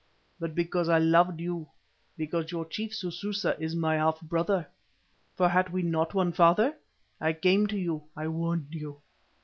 [0.39, 1.67] But because I loved you,
[2.17, 7.77] because your chief Sususa is my half brother—for had we not one father?—I came to
[7.77, 9.03] you, I warned you.